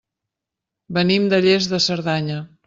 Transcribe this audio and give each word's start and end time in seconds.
Venim 0.99 1.27
de 1.35 1.41
Lles 1.47 1.69
de 1.75 1.81
Cerdanya. 1.91 2.41